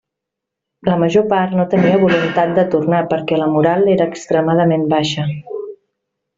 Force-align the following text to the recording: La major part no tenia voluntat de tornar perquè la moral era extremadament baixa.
La 0.87 0.95
major 1.03 1.27
part 1.33 1.53
no 1.59 1.65
tenia 1.73 1.99
voluntat 2.05 2.55
de 2.61 2.65
tornar 2.77 3.03
perquè 3.13 3.39
la 3.43 3.53
moral 3.59 3.87
era 3.97 4.11
extremadament 4.15 4.91
baixa. 4.99 5.31